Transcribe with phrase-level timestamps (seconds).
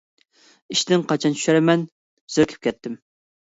[0.75, 1.85] ئىشتىن قاچان چۈشەرمەن،
[2.39, 3.01] زېرىكىپ كەتتىم.